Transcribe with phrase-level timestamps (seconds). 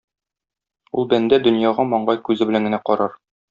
[1.01, 3.19] Ул бәндә дөньяга маңгай күзе белән генә карар.